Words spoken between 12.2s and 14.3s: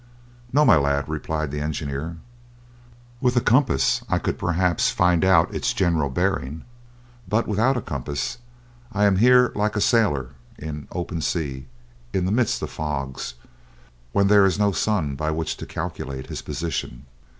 the midst of fogs, when